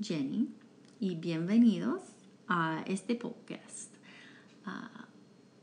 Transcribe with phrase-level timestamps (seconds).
[0.00, 0.48] Jenny
[0.98, 2.02] y bienvenidos
[2.48, 3.94] a este podcast.
[4.66, 5.06] Ah,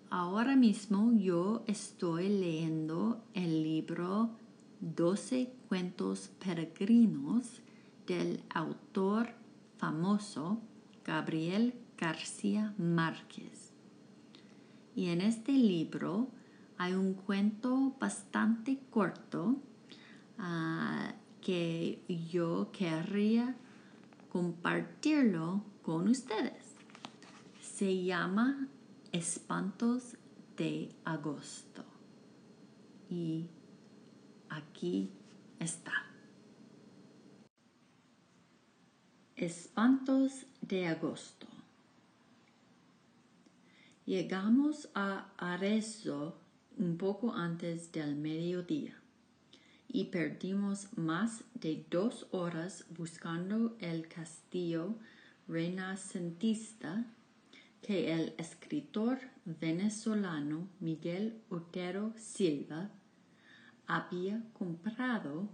[0.09, 4.31] ahora mismo yo estoy leyendo el libro
[4.79, 7.61] 12 cuentos peregrinos
[8.07, 9.33] del autor
[9.77, 10.61] famoso
[11.03, 13.73] Gabriel García Márquez.
[14.95, 16.29] Y en este libro
[16.77, 19.57] hay un cuento bastante corto
[20.37, 23.57] ah, que yo querría
[24.31, 26.75] compartirlo con ustedes.
[27.59, 28.69] Se llama
[29.11, 30.15] Espantos
[30.55, 31.83] de Agosto.
[33.09, 33.49] Y
[34.49, 35.11] aquí
[35.59, 35.91] está.
[39.35, 41.47] Espantos de Agosto.
[44.05, 46.37] Llegamos a Arezzo
[46.77, 49.00] un poco antes del mediodía
[49.93, 54.95] y perdimos más de dos horas buscando el castillo
[55.47, 57.05] renacentista
[57.81, 62.89] que el escritor venezolano Miguel Otero Silva
[63.85, 65.49] había comprado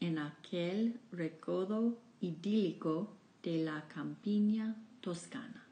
[0.00, 5.64] en aquel recodo idílico de la campiña toscana.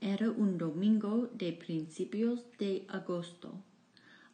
[0.00, 3.54] Era un domingo de principios de agosto,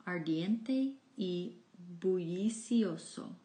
[0.04, 1.58] ardiente y
[2.00, 3.36] bullicioso,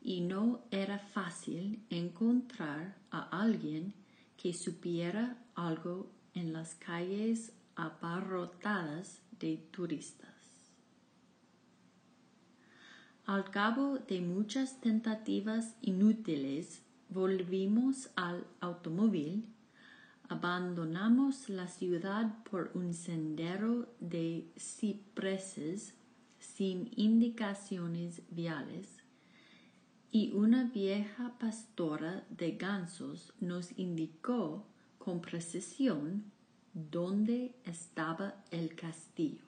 [0.00, 3.92] y no era fácil encontrar a alguien
[4.36, 10.36] que supiera algo en las calles abarrotadas de turistas.
[13.24, 19.46] Al cabo de muchas tentativas inútiles, volvimos al automóvil,
[20.28, 25.95] abandonamos la ciudad por un sendero de cipreses
[26.56, 28.88] sin indicaciones viales,
[30.10, 34.64] y una vieja pastora de gansos nos indicó
[34.96, 36.24] con precisión
[36.72, 39.44] dónde estaba el castillo.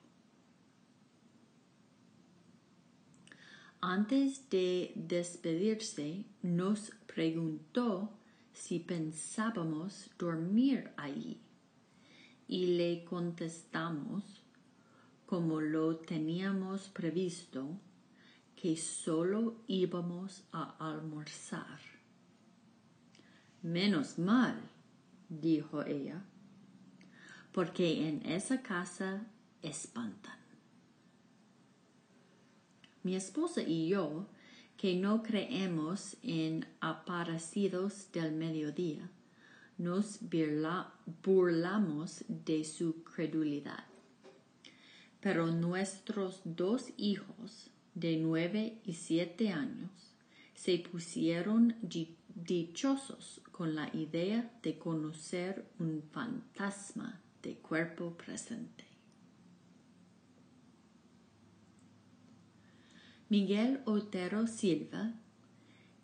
[3.81, 8.11] Antes de despedirse, nos preguntó
[8.53, 11.39] si pensábamos dormir allí
[12.47, 14.38] y le contestamos
[15.29, 17.77] como lo teníamos previsto,
[18.55, 21.79] que solo íbamos a almorzar.
[23.61, 24.59] Menos mal,
[25.29, 26.25] dijo ella,
[27.51, 29.27] porque en esa casa
[29.61, 30.39] espantan.
[33.03, 34.25] Mi esposa y yo,
[34.77, 39.07] que no creemos en aparecidos del mediodía,
[39.77, 40.21] nos
[41.23, 43.88] burlamos de su credulidad.
[45.21, 49.91] Pero nuestros dos hijos de nueve y siete años
[50.53, 51.75] se pusieron
[52.35, 58.85] dichosos con la idea de conocer un fantasma de cuerpo presente.
[63.29, 65.13] Miguel Otero Silva,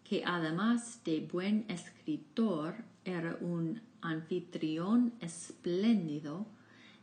[0.04, 6.46] que además de buen escritor era un anfitrión espléndido,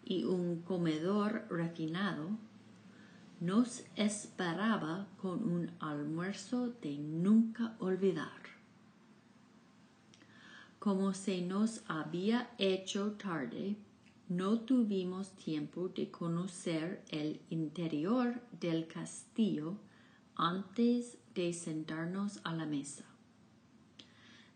[0.05, 2.31] y un comedor refinado,
[3.41, 8.43] nos esperaba con un almuerzo de nunca olvidar.
[10.79, 13.77] Como se nos había hecho tarde,
[14.29, 19.77] no tuvimos tiempo de conocer el interior del castillo
[20.37, 23.05] antes de sentarnos a la mesa.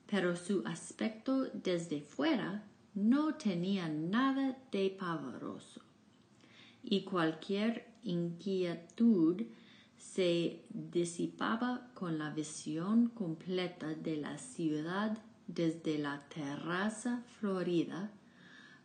[0.07, 2.63] Pero su aspecto desde fuera
[2.97, 5.83] no tenía nada de pavoroso
[6.83, 9.43] y cualquier inquietud
[9.99, 18.11] se disipaba con la visión completa de la ciudad desde la terraza florida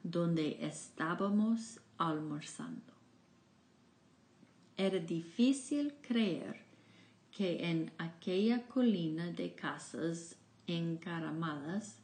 [0.04, 2.94] donde estábamos almorzando.
[4.76, 6.66] Era difícil creer
[7.32, 10.36] que en aquella colina de casas
[10.68, 12.02] encaramadas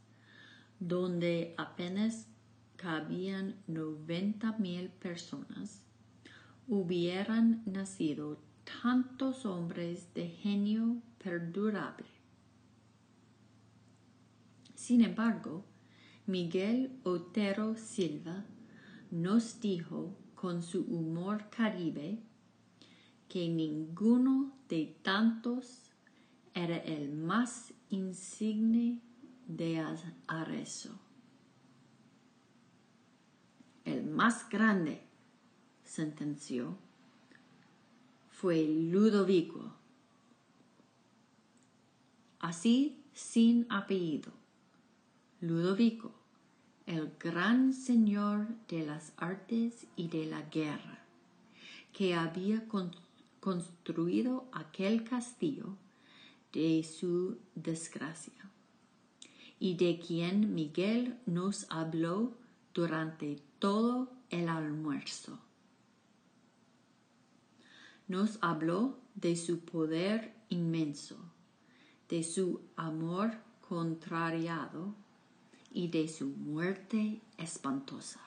[0.79, 2.27] donde apenas
[2.75, 5.81] cabían noventa mil personas,
[6.67, 8.39] hubieran nacido
[8.81, 12.05] tantos hombres de genio perdurable.
[14.75, 15.65] Sin embargo,
[16.27, 18.45] Miguel Otero Silva
[19.09, 22.19] nos dijo con su humor caribe
[23.27, 25.91] que ninguno de tantos
[26.53, 29.01] era el más insigne
[29.47, 29.83] de
[30.27, 30.99] Arezzo.
[33.85, 35.01] El más grande,
[35.83, 36.77] sentenció,
[38.29, 39.73] fue Ludovico.
[42.39, 44.31] Así, sin apellido,
[45.41, 46.11] Ludovico,
[46.85, 50.99] el gran señor de las artes y de la guerra,
[51.93, 52.67] que había
[53.39, 55.75] construido aquel castillo
[56.53, 58.51] de su desgracia,
[59.59, 62.33] y de quien Miguel nos habló
[62.73, 65.39] durante todo el almuerzo.
[68.07, 71.17] Nos habló de su poder inmenso,
[72.07, 73.31] de su amor
[73.67, 74.93] contrariado
[75.71, 78.21] y de su muerte espantosa.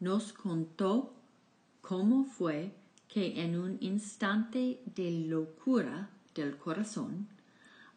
[0.00, 1.12] Nos contó
[1.80, 2.74] cómo fue
[3.08, 7.28] que en un instante de locura del corazón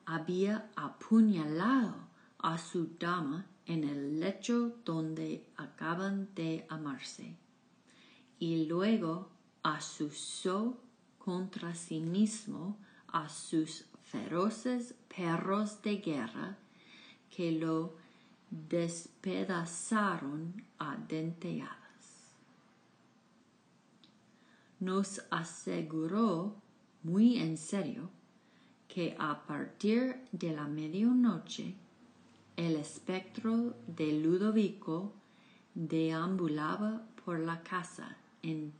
[0.10, 1.96] había apuñalado
[2.40, 7.38] a su dama en el lecho donde acaban de amarse
[8.40, 9.30] y luego
[9.62, 10.80] asusó
[11.20, 12.76] contra sí mismo
[13.08, 16.58] a sus feroces perros de guerra
[17.30, 17.96] que lo
[18.50, 22.34] despedazaron a denteadas.
[24.80, 26.56] Nos aseguró
[27.04, 28.10] muy en serio
[28.90, 31.76] que a partir de la medianoche
[32.58, 35.14] el espectro de Ludovico
[35.74, 38.74] deambulaba por la casa en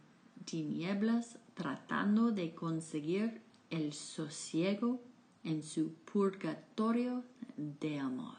[0.44, 5.00] tinieblas tratando de conseguir el sosiego
[5.46, 7.24] en su purgatorio
[7.56, 8.36] de amor.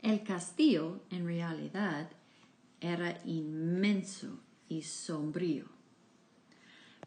[0.00, 2.10] El castillo, en realidad,
[2.80, 5.77] era inmenso y sombrío.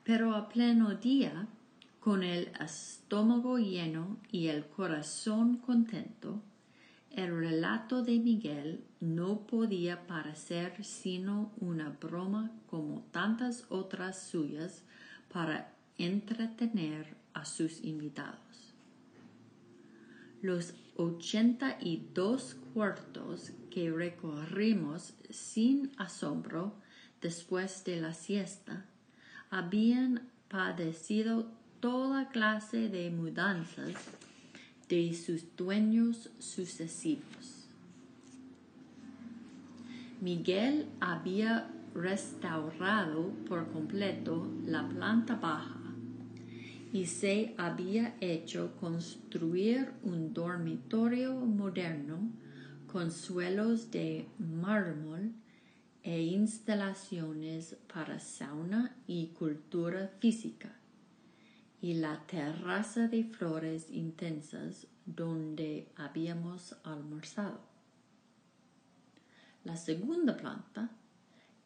[0.04, 1.48] Pero a pleno día,
[2.00, 6.42] con el estómago lleno y el corazón contento,
[7.12, 14.84] el relato de Miguel no podía parecer sino una broma como tantas otras suyas
[15.32, 18.74] para entretener a sus invitados.
[20.42, 26.74] Los ochenta y dos cuartos que recorrimos sin asombro
[27.22, 28.86] después de la siesta
[29.52, 31.46] habían padecido
[31.82, 33.94] toda clase de mudanzas
[34.88, 37.68] de sus dueños sucesivos.
[40.22, 45.82] Miguel había restaurado por completo la planta baja
[46.94, 52.20] y se había hecho construir un dormitorio moderno
[52.88, 55.34] con suelos de mármol
[56.04, 60.76] e instalaciones para sauna y cultura física
[61.82, 67.60] y la terraza de flores intensas donde habíamos almorzado.
[69.64, 70.92] La segunda planta,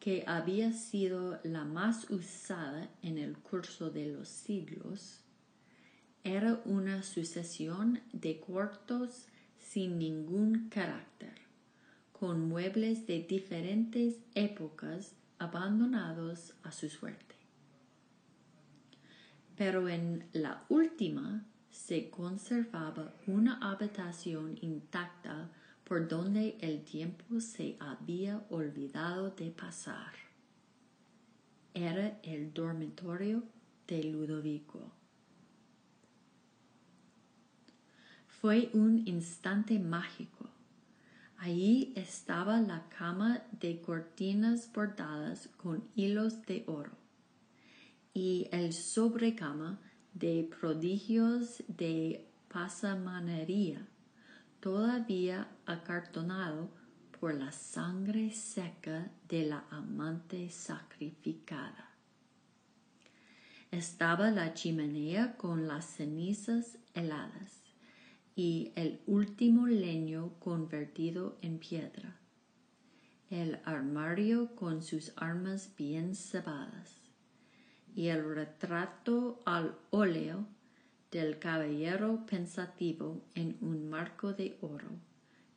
[0.00, 5.20] que había sido la más usada en el curso de los siglos,
[6.24, 9.26] era una sucesión de cuartos
[9.58, 11.45] sin ningún carácter,
[12.18, 17.36] con muebles de diferentes épocas abandonados a su suerte
[19.56, 25.50] pero en la última se conservaba una habitación intacta
[25.84, 30.12] por donde el tiempo se había olvidado de pasar.
[31.74, 33.42] Era el dormitorio
[33.86, 34.92] de Ludovico.
[38.26, 40.50] Fue un instante mágico.
[41.38, 46.92] Allí estaba la cama de cortinas bordadas con hilos de oro
[48.14, 49.78] y el sobrecama
[50.14, 53.86] de prodigios de pasamanería,
[54.60, 56.70] todavía acartonado
[57.20, 61.90] por la sangre seca de la amante sacrificada.
[63.70, 67.65] Estaba la chimenea con las cenizas heladas
[68.38, 72.20] y el último leño convertido en piedra,
[73.30, 77.00] el armario con sus armas bien cebadas
[77.94, 80.46] y el retrato al óleo
[81.10, 84.90] del caballero pensativo en un marco de oro,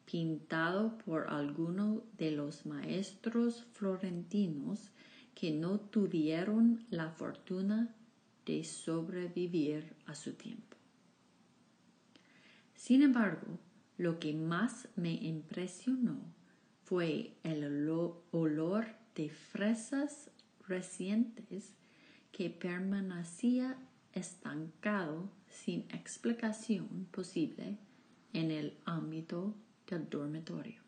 [0.06, 4.90] pintado por alguno de los maestros florentinos
[5.36, 7.94] que no tuvieron la fortuna
[8.46, 10.69] de sobrevivir a su tiempo.
[12.80, 13.60] Sin embargo,
[13.98, 16.18] lo que más me impresionó
[16.86, 17.90] fue el
[18.32, 20.32] olor de fresas
[20.66, 21.74] recientes
[22.32, 23.78] que permanecía
[24.14, 27.78] estancado sin explicación posible
[28.32, 29.54] en el ámbito
[29.86, 30.82] del dormitorio.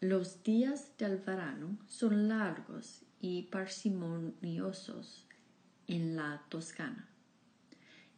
[0.00, 5.25] Los días del verano son largos y parsimoniosos
[5.88, 7.08] en la Toscana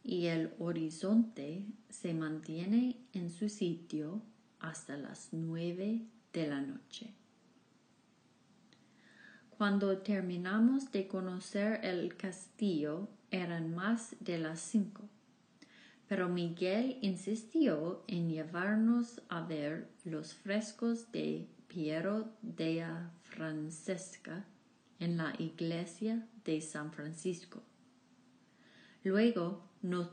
[0.03, 4.21] y el horizonte se mantiene en su sitio
[4.59, 6.01] hasta las nueve
[6.33, 7.13] de la noche.
[9.57, 15.07] Cuando terminamos de conocer el castillo eran más de las cinco,
[16.07, 24.45] pero Miguel insistió en llevarnos a ver los frescos de Piero della Francesca
[24.99, 27.63] en la iglesia de San Francisco.
[29.03, 30.09] Luego nos,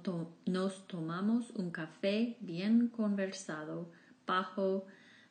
[0.47, 3.91] nos, tomamos un café bien conversado
[4.27, 4.87] bajo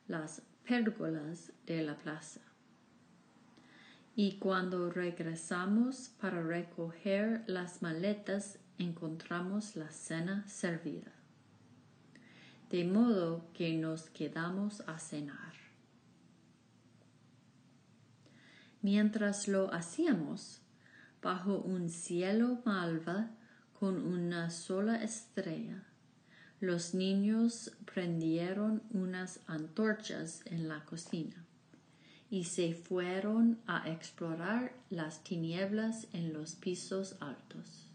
[0.07, 2.41] las pérgolas de la plaza.
[4.15, 11.11] Y cuando regresamos para recoger las maletas encontramos la cena servida.
[12.69, 15.54] De modo que nos quedamos a cenar.
[18.85, 20.61] Mientras lo hacíamos,
[21.19, 23.31] bajo un cielo malva
[23.73, 25.83] con una sola estrella,
[26.59, 31.47] los niños prendieron unas antorchas en la cocina
[32.29, 37.89] y se fueron a explorar las tinieblas en los pisos altos.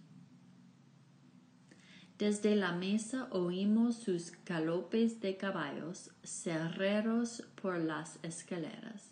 [2.18, 9.09] Desde la mesa oímos sus galopes de caballos cerreros por las escaleras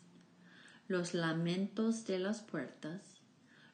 [0.89, 3.21] los lamentos de las puertas,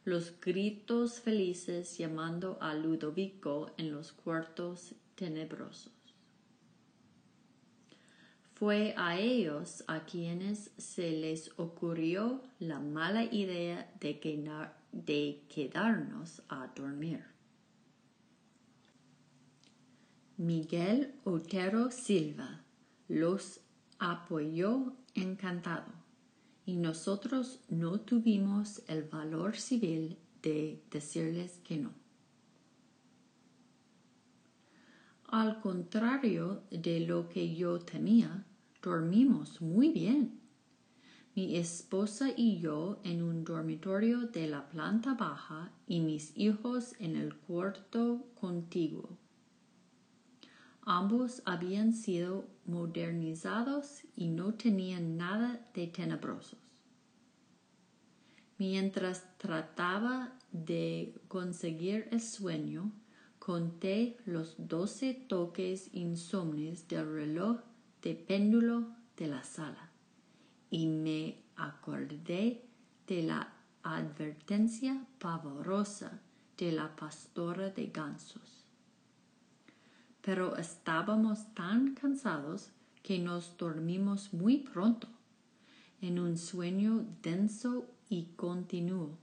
[0.05, 5.93] los gritos felices llamando a Ludovico en los cuartos tenebrosos.
[8.55, 14.51] Fue a ellos a quienes se les ocurrió la mala idea de,
[14.93, 17.25] de quedarnos a dormir.
[20.37, 22.65] Miguel Otero Silva
[23.07, 23.61] los
[23.99, 26.04] apoyó encantado
[26.67, 31.93] y nosotros no tuvimos el valor civil de decirles que no.
[35.27, 38.45] Al contrario de lo que yo temía,
[38.83, 40.41] dormimos muy bien.
[41.35, 47.17] Mi esposa y yo en un dormitorio de la planta baja y mis hijos en
[47.17, 49.24] el cuarto contiguo.
[50.87, 56.59] Ambos habían sido modernizados y no tenían nada de tenebrosos.
[58.59, 62.93] Mientras trataba de conseguir el sueño,
[63.39, 67.61] conté los doce toques insomnes del reloj
[68.03, 69.91] de péndulo de la sala
[70.71, 72.63] y me acordé
[73.07, 76.21] de la advertencia pavorosa
[76.59, 78.64] de la pastora de gansos
[80.25, 82.71] pero estábamos tan cansados
[83.03, 85.07] que nos dormimos muy pronto,
[86.01, 89.19] en un sueño denso y continuo,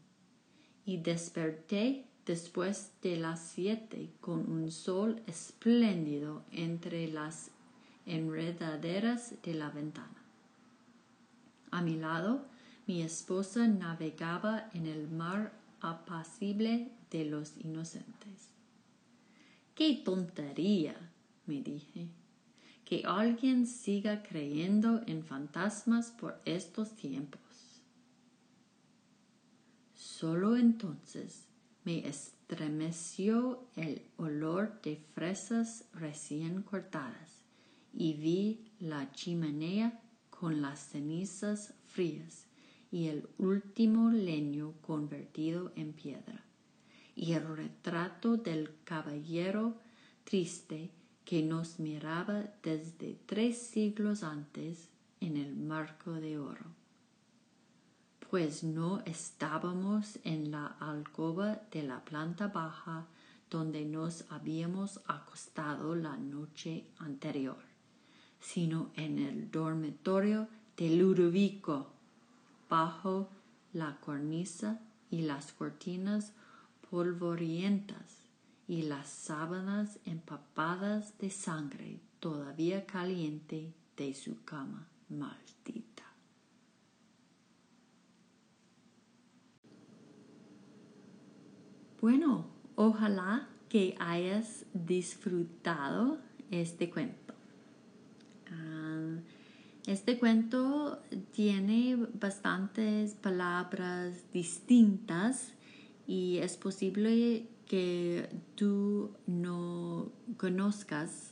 [0.86, 7.50] y desperté después de las siete con un sol espléndido entre las
[8.06, 10.22] enredaderas de la ventana.
[11.72, 12.46] A mi lado,
[12.86, 18.52] mi esposa navegaba en el mar apacible de los inocentes.
[19.82, 20.96] ¡Qué tontería!
[21.48, 22.08] me dije.
[22.86, 27.42] Que alguien siga creyendo en fantasmas por estos tiempos.
[29.96, 31.48] Solo entonces
[31.84, 37.44] me estremeció el olor de fresas recién cortadas
[37.92, 42.46] y vi la chimenea con las cenizas frías
[42.92, 46.51] y el último leño convertido en piedra
[47.16, 49.76] y el retrato del caballero
[50.24, 50.90] triste
[51.26, 54.90] que nos miraba desde tres siglos antes
[55.20, 56.66] en el marco de oro.
[58.30, 63.06] Pues no estábamos en la alcoba de la planta baja
[63.50, 67.58] donde nos habíamos acostado la noche anterior,
[68.40, 71.88] sino en el dormitorio de Ludovico,
[72.70, 73.30] bajo
[73.74, 76.32] la cornisa y las cortinas
[76.92, 78.28] polvorientas
[78.68, 86.04] y las sábanas empapadas de sangre todavía caliente de su cama maldita.
[92.02, 96.18] Bueno, ojalá que hayas disfrutado
[96.50, 97.34] este cuento.
[98.52, 99.16] Ah,
[99.86, 105.54] este cuento tiene bastantes palabras distintas
[106.12, 111.32] y es posible que tú no conozcas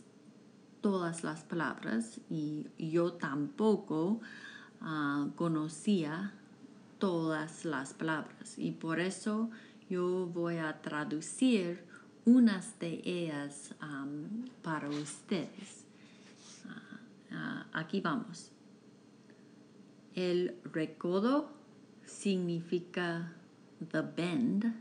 [0.79, 4.21] todas las palabras y yo tampoco
[4.79, 6.31] ah, conocía
[6.97, 9.49] todas las palabras y por eso
[9.89, 11.83] yo voy a traducir
[12.23, 13.75] unas de ellas
[14.61, 15.83] para ustedes.
[16.65, 16.99] Ah,
[17.31, 18.53] ah, aquí vamos.
[20.15, 21.51] El recodo
[22.05, 23.33] significa
[23.79, 24.73] the bend.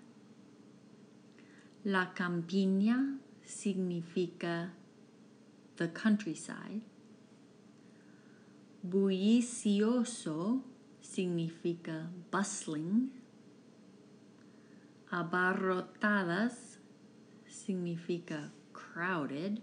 [1.84, 4.70] La campiña significa
[5.76, 6.82] the countryside.
[8.86, 10.62] Bullicioso
[11.00, 13.10] significa bustling.
[15.10, 16.78] Abarrotadas
[17.48, 19.62] significa crowded.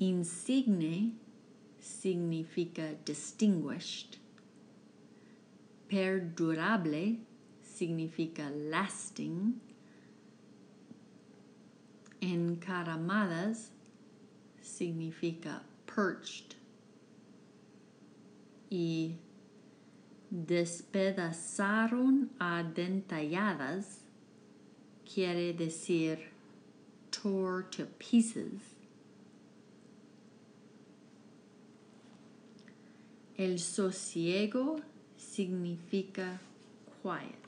[0.00, 1.12] Insigne
[1.80, 4.18] significa distinguished.
[5.88, 7.18] Perdurable
[7.62, 9.60] significa lasting.
[12.20, 13.68] Encaramadas
[14.62, 16.56] significa perched.
[18.70, 19.16] Y
[20.32, 24.00] despedazaron a dentalladas
[25.04, 26.18] quiere decir
[27.10, 28.74] tore to pieces.
[33.36, 34.80] El sosiego
[35.24, 36.40] significa
[37.02, 37.44] quiet.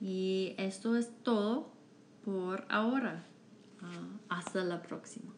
[0.00, 1.70] Y esto es todo
[2.24, 3.24] por ahora.
[3.82, 5.33] Ah, hasta la próxima.